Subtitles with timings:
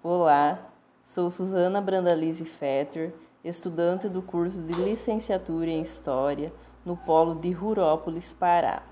[0.00, 0.60] Olá,
[1.02, 3.12] sou Suzana Brandalize Fetter,
[3.44, 6.52] estudante do curso de Licenciatura em História
[6.86, 8.84] no Polo de Rurópolis, Pará.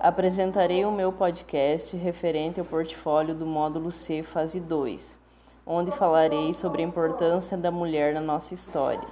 [0.00, 5.18] Apresentarei o meu podcast referente ao portfólio do módulo C, fase 2,
[5.66, 9.08] onde falarei sobre a importância da mulher na nossa história.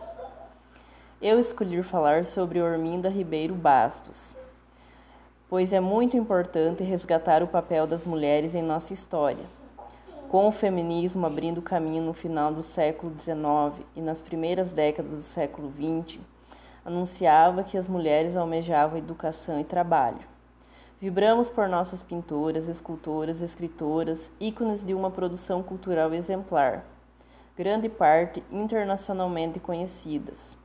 [1.21, 4.37] Eu escolhi falar sobre Orminda Ribeiro Bastos,
[5.49, 9.64] pois é muito importante resgatar o papel das mulheres em nossa história.
[10.35, 15.23] Com o feminismo abrindo caminho no final do século XIX e nas primeiras décadas do
[15.23, 16.19] século XX,
[16.85, 20.19] anunciava que as mulheres almejavam educação e trabalho.
[21.01, 26.85] Vibramos por nossas pintoras, escultoras, escritoras, ícones de uma produção cultural exemplar,
[27.57, 30.57] grande parte internacionalmente conhecidas.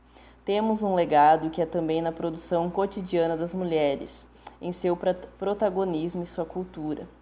[0.44, 4.26] Temos um legado que é também na produção cotidiana das mulheres,
[4.60, 4.98] em seu
[5.38, 7.19] protagonismo e sua cultura.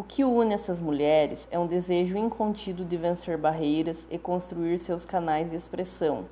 [0.00, 5.04] O que une essas mulheres é um desejo incontido de vencer barreiras e construir seus
[5.04, 6.24] canais de expressão.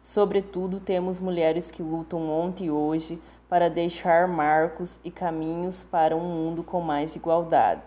[0.00, 6.22] Sobretudo, temos mulheres que lutam ontem e hoje para deixar marcos e caminhos para um
[6.22, 7.82] mundo com mais igualdade.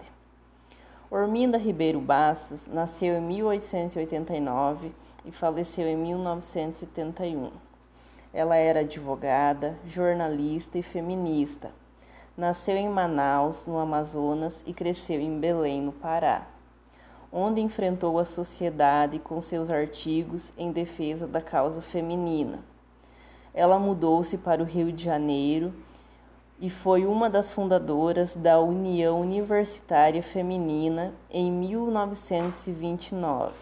[1.10, 4.92] Orminda Ribeiro Bastos nasceu em 1889
[5.26, 7.50] e faleceu em 1971.
[8.32, 11.72] Ela era advogada, jornalista e feminista
[12.36, 16.48] Nasceu em Manaus, no Amazonas, e cresceu em Belém, no Pará,
[17.32, 22.62] onde enfrentou a sociedade com seus artigos em defesa da causa feminina.
[23.54, 25.72] Ela mudou-se para o Rio de Janeiro
[26.60, 33.54] e foi uma das fundadoras da União Universitária Feminina em 1929.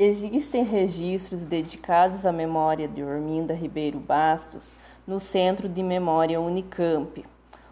[0.00, 7.26] Existem registros dedicados à memória de Orminda Ribeiro Bastos no Centro de Memória Unicamp,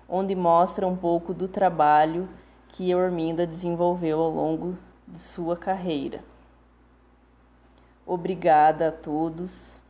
[0.09, 2.29] onde mostra um pouco do trabalho
[2.71, 6.25] que Orminda desenvolveu ao longo de sua carreira.
[8.05, 9.81] Obrigada a todos